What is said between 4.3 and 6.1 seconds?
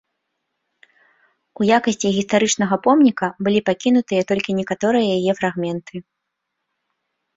толькі некаторыя яе фрагменты.